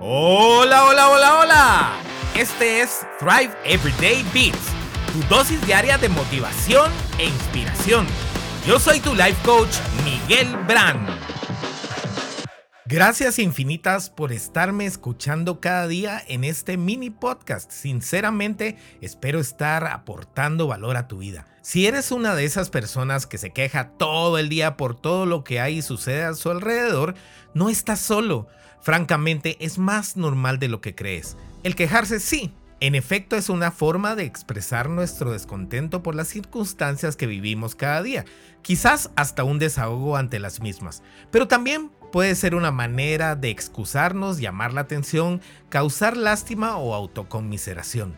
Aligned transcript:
Hola, 0.00 0.86
hola, 0.86 1.08
hola, 1.08 1.38
hola. 1.38 1.92
Este 2.34 2.80
es 2.80 3.06
Thrive 3.20 3.54
Everyday 3.64 4.24
Beats, 4.34 4.72
tu 5.12 5.22
dosis 5.28 5.64
diaria 5.66 5.96
de 5.98 6.08
motivación 6.08 6.90
e 7.18 7.26
inspiración. 7.26 8.06
Yo 8.66 8.80
soy 8.80 8.98
tu 8.98 9.14
life 9.14 9.36
coach, 9.44 9.76
Miguel 10.04 10.56
Brand. 10.66 11.13
Gracias 12.86 13.38
infinitas 13.38 14.10
por 14.10 14.30
estarme 14.30 14.84
escuchando 14.84 15.58
cada 15.58 15.88
día 15.88 16.22
en 16.28 16.44
este 16.44 16.76
mini 16.76 17.08
podcast. 17.08 17.70
Sinceramente, 17.70 18.76
espero 19.00 19.40
estar 19.40 19.86
aportando 19.86 20.66
valor 20.66 20.98
a 20.98 21.08
tu 21.08 21.16
vida. 21.16 21.46
Si 21.62 21.86
eres 21.86 22.12
una 22.12 22.34
de 22.34 22.44
esas 22.44 22.68
personas 22.68 23.26
que 23.26 23.38
se 23.38 23.52
queja 23.52 23.88
todo 23.96 24.36
el 24.36 24.50
día 24.50 24.76
por 24.76 25.00
todo 25.00 25.24
lo 25.24 25.44
que 25.44 25.60
hay 25.60 25.78
y 25.78 25.82
sucede 25.82 26.24
a 26.24 26.34
su 26.34 26.50
alrededor, 26.50 27.14
no 27.54 27.70
estás 27.70 28.00
solo. 28.00 28.48
Francamente, 28.82 29.56
es 29.60 29.78
más 29.78 30.18
normal 30.18 30.58
de 30.58 30.68
lo 30.68 30.82
que 30.82 30.94
crees. 30.94 31.38
El 31.62 31.76
quejarse 31.76 32.20
sí, 32.20 32.52
en 32.80 32.94
efecto 32.94 33.36
es 33.36 33.48
una 33.48 33.70
forma 33.70 34.14
de 34.14 34.24
expresar 34.24 34.88
nuestro 34.88 35.32
descontento 35.32 36.02
por 36.02 36.14
las 36.14 36.28
circunstancias 36.28 37.16
que 37.16 37.26
vivimos 37.26 37.74
cada 37.74 38.02
día, 38.02 38.24
quizás 38.62 39.10
hasta 39.16 39.44
un 39.44 39.58
desahogo 39.58 40.16
ante 40.16 40.38
las 40.38 40.60
mismas, 40.60 41.02
pero 41.30 41.48
también 41.48 41.90
puede 42.12 42.34
ser 42.34 42.54
una 42.54 42.70
manera 42.70 43.36
de 43.36 43.50
excusarnos, 43.50 44.38
llamar 44.38 44.72
la 44.72 44.82
atención, 44.82 45.40
causar 45.68 46.16
lástima 46.16 46.76
o 46.76 46.94
autoconmiseración. 46.94 48.16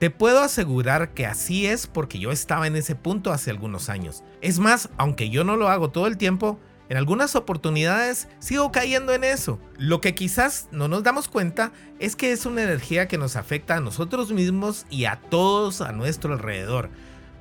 Te 0.00 0.10
puedo 0.10 0.40
asegurar 0.40 1.12
que 1.12 1.26
así 1.26 1.66
es 1.66 1.86
porque 1.86 2.18
yo 2.18 2.32
estaba 2.32 2.66
en 2.66 2.74
ese 2.74 2.94
punto 2.94 3.32
hace 3.32 3.50
algunos 3.50 3.90
años. 3.90 4.24
Es 4.40 4.58
más, 4.58 4.88
aunque 4.96 5.28
yo 5.28 5.44
no 5.44 5.56
lo 5.56 5.68
hago 5.68 5.90
todo 5.90 6.06
el 6.06 6.16
tiempo, 6.16 6.58
en 6.90 6.96
algunas 6.96 7.36
oportunidades 7.36 8.26
sigo 8.40 8.72
cayendo 8.72 9.14
en 9.14 9.22
eso. 9.22 9.60
Lo 9.78 10.00
que 10.00 10.16
quizás 10.16 10.68
no 10.72 10.88
nos 10.88 11.04
damos 11.04 11.28
cuenta 11.28 11.70
es 12.00 12.16
que 12.16 12.32
es 12.32 12.46
una 12.46 12.64
energía 12.64 13.06
que 13.06 13.16
nos 13.16 13.36
afecta 13.36 13.76
a 13.76 13.80
nosotros 13.80 14.32
mismos 14.32 14.86
y 14.90 15.04
a 15.04 15.20
todos 15.30 15.82
a 15.82 15.92
nuestro 15.92 16.32
alrededor. 16.32 16.90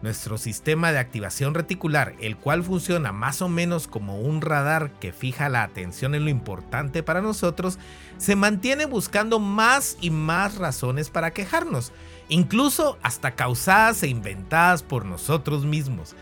Nuestro 0.03 0.37
sistema 0.37 0.91
de 0.91 0.99
activación 0.99 1.55
reticular, 1.55 2.13
el 2.19 2.37
cual 2.37 2.63
funciona 2.63 3.11
más 3.11 3.41
o 3.41 3.49
menos 3.49 3.87
como 3.87 4.21
un 4.21 4.41
radar 4.41 4.91
que 4.99 5.11
fija 5.11 5.49
la 5.49 5.63
atención 5.63 6.13
en 6.13 6.25
lo 6.25 6.29
importante 6.29 7.01
para 7.01 7.23
nosotros, 7.23 7.79
se 8.17 8.35
mantiene 8.35 8.85
buscando 8.85 9.39
más 9.39 9.97
y 9.99 10.11
más 10.11 10.59
razones 10.59 11.09
para 11.09 11.31
quejarnos, 11.31 11.91
incluso 12.27 12.99
hasta 13.01 13.31
causadas 13.31 14.03
e 14.03 14.09
inventadas 14.09 14.83
por 14.83 15.05
nosotros 15.05 15.65
mismos. 15.65 16.15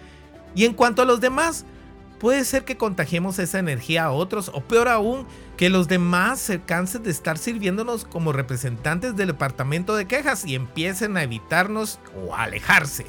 Y 0.55 0.63
en 0.63 0.73
cuanto 0.73 1.01
a 1.01 1.05
los 1.05 1.19
demás, 1.19 1.65
puede 2.19 2.43
ser 2.45 2.65
que 2.65 2.77
contagiemos 2.77 3.39
esa 3.39 3.59
energía 3.59 4.05
a 4.05 4.11
otros 4.11 4.49
o 4.53 4.61
peor 4.61 4.87
aún, 4.87 5.25
que 5.55 5.69
los 5.69 5.87
demás 5.87 6.39
se 6.39 6.61
cansen 6.61 7.03
de 7.03 7.11
estar 7.11 7.37
sirviéndonos 7.37 8.05
como 8.05 8.33
representantes 8.33 9.15
del 9.15 9.27
departamento 9.27 9.95
de 9.95 10.05
quejas 10.05 10.45
y 10.45 10.55
empiecen 10.55 11.17
a 11.17 11.23
evitarnos 11.23 11.99
o 12.15 12.35
a 12.35 12.43
alejarse. 12.43 13.05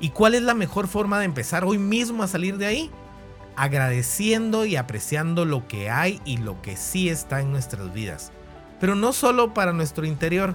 ¿Y 0.00 0.10
cuál 0.10 0.34
es 0.34 0.42
la 0.42 0.54
mejor 0.54 0.86
forma 0.86 1.18
de 1.18 1.24
empezar 1.24 1.64
hoy 1.64 1.78
mismo 1.78 2.22
a 2.22 2.28
salir 2.28 2.56
de 2.56 2.66
ahí? 2.66 2.90
Agradeciendo 3.56 4.64
y 4.64 4.76
apreciando 4.76 5.44
lo 5.44 5.66
que 5.66 5.90
hay 5.90 6.20
y 6.24 6.36
lo 6.36 6.62
que 6.62 6.76
sí 6.76 7.08
está 7.08 7.40
en 7.40 7.50
nuestras 7.50 7.92
vidas. 7.92 8.30
Pero 8.80 8.94
no 8.94 9.12
solo 9.12 9.54
para 9.54 9.72
nuestro 9.72 10.06
interior, 10.06 10.54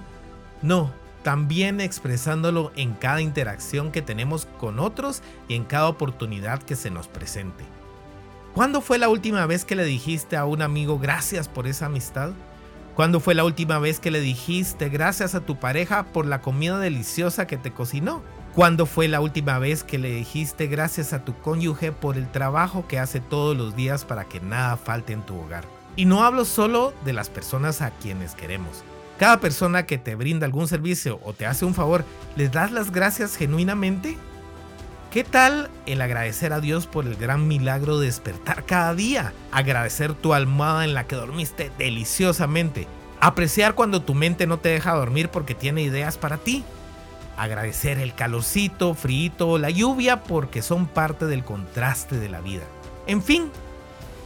no, 0.61 0.93
también 1.23 1.81
expresándolo 1.81 2.71
en 2.77 2.93
cada 2.93 3.21
interacción 3.21 3.91
que 3.91 4.01
tenemos 4.01 4.45
con 4.59 4.79
otros 4.79 5.21
y 5.49 5.55
en 5.55 5.65
cada 5.65 5.87
oportunidad 5.89 6.63
que 6.63 6.77
se 6.77 6.89
nos 6.89 7.09
presente. 7.09 7.65
¿Cuándo 8.53 8.81
fue 8.81 8.99
la 8.99 9.09
última 9.09 9.47
vez 9.47 9.65
que 9.65 9.75
le 9.75 9.83
dijiste 9.83 10.37
a 10.37 10.45
un 10.45 10.61
amigo 10.61 10.99
gracias 10.99 11.47
por 11.47 11.65
esa 11.65 11.87
amistad? 11.87 12.33
¿Cuándo 12.93 13.19
fue 13.19 13.33
la 13.33 13.45
última 13.45 13.79
vez 13.79 13.99
que 13.99 14.11
le 14.11 14.21
dijiste 14.21 14.89
gracias 14.89 15.33
a 15.33 15.39
tu 15.39 15.59
pareja 15.59 16.03
por 16.03 16.27
la 16.27 16.39
comida 16.39 16.77
deliciosa 16.77 17.47
que 17.47 17.57
te 17.57 17.71
cocinó? 17.73 18.21
¿Cuándo 18.53 18.85
fue 18.85 19.07
la 19.07 19.21
última 19.21 19.57
vez 19.57 19.83
que 19.83 19.97
le 19.97 20.11
dijiste 20.11 20.67
gracias 20.67 21.13
a 21.13 21.25
tu 21.25 21.35
cónyuge 21.39 21.91
por 21.91 22.15
el 22.15 22.29
trabajo 22.29 22.85
que 22.87 22.99
hace 22.99 23.19
todos 23.19 23.57
los 23.57 23.75
días 23.75 24.05
para 24.05 24.25
que 24.25 24.39
nada 24.39 24.77
falte 24.77 25.13
en 25.13 25.23
tu 25.23 25.35
hogar? 25.35 25.65
Y 25.95 26.05
no 26.05 26.23
hablo 26.23 26.45
solo 26.45 26.93
de 27.05 27.13
las 27.13 27.31
personas 27.31 27.81
a 27.81 27.89
quienes 27.89 28.35
queremos. 28.35 28.83
Cada 29.17 29.39
persona 29.39 29.87
que 29.87 29.97
te 29.97 30.13
brinda 30.13 30.45
algún 30.45 30.67
servicio 30.67 31.19
o 31.23 31.33
te 31.33 31.47
hace 31.47 31.65
un 31.65 31.73
favor, 31.73 32.05
¿les 32.35 32.51
das 32.51 32.71
las 32.71 32.91
gracias 32.91 33.35
genuinamente? 33.35 34.15
¿Qué 35.13 35.23
tal 35.23 35.69
el 35.85 36.01
agradecer 36.01 36.53
a 36.53 36.59
Dios 36.59 36.87
por 36.87 37.05
el 37.05 37.15
gran 37.15 37.47
milagro 37.47 37.99
de 37.99 38.07
despertar 38.07 38.65
cada 38.65 38.95
día? 38.95 39.31
Agradecer 39.51 40.15
tu 40.15 40.33
almohada 40.33 40.85
en 40.85 40.95
la 40.95 41.05
que 41.05 41.15
dormiste 41.15 41.71
deliciosamente. 41.77 42.87
Apreciar 43.19 43.75
cuando 43.75 44.01
tu 44.01 44.15
mente 44.15 44.47
no 44.47 44.57
te 44.57 44.69
deja 44.69 44.95
dormir 44.95 45.29
porque 45.29 45.53
tiene 45.53 45.83
ideas 45.83 46.17
para 46.17 46.37
ti. 46.37 46.63
Agradecer 47.37 47.99
el 47.99 48.15
calorcito, 48.15 48.95
frío 48.95 49.33
o 49.41 49.59
la 49.59 49.69
lluvia 49.69 50.23
porque 50.23 50.63
son 50.63 50.87
parte 50.87 51.27
del 51.27 51.43
contraste 51.43 52.17
de 52.17 52.29
la 52.29 52.41
vida. 52.41 52.63
En 53.05 53.21
fin, 53.21 53.51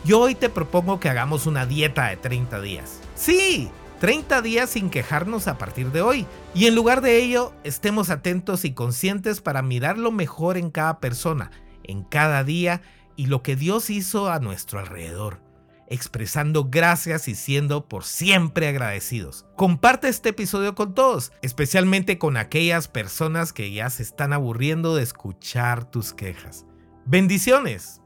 yo 0.05 0.21
hoy 0.21 0.35
te 0.35 0.47
propongo 0.47 1.01
que 1.01 1.09
hagamos 1.09 1.47
una 1.47 1.65
dieta 1.65 2.07
de 2.07 2.15
30 2.15 2.61
días. 2.61 3.01
Sí, 3.13 3.69
30 3.99 4.41
días 4.41 4.69
sin 4.69 4.89
quejarnos 4.89 5.47
a 5.47 5.57
partir 5.57 5.91
de 5.91 6.01
hoy. 6.01 6.25
Y 6.53 6.67
en 6.67 6.75
lugar 6.75 7.01
de 7.01 7.17
ello, 7.17 7.53
estemos 7.63 8.09
atentos 8.09 8.65
y 8.65 8.73
conscientes 8.73 9.41
para 9.41 9.61
mirar 9.61 9.97
lo 9.97 10.11
mejor 10.11 10.57
en 10.57 10.71
cada 10.71 10.99
persona, 10.99 11.51
en 11.83 12.03
cada 12.03 12.43
día 12.43 12.81
y 13.15 13.25
lo 13.25 13.41
que 13.41 13.55
Dios 13.55 13.89
hizo 13.89 14.29
a 14.29 14.39
nuestro 14.39 14.79
alrededor, 14.79 15.41
expresando 15.87 16.65
gracias 16.69 17.27
y 17.27 17.35
siendo 17.35 17.87
por 17.87 18.03
siempre 18.03 18.67
agradecidos. 18.67 19.45
Comparte 19.55 20.07
este 20.07 20.29
episodio 20.29 20.75
con 20.75 20.93
todos, 20.93 21.31
especialmente 21.41 22.17
con 22.17 22.37
aquellas 22.37 22.87
personas 22.87 23.53
que 23.53 23.71
ya 23.71 23.89
se 23.89 24.03
están 24.03 24.33
aburriendo 24.33 24.95
de 24.95 25.03
escuchar 25.03 25.89
tus 25.89 26.13
quejas. 26.13 26.65
Bendiciones. 27.05 28.01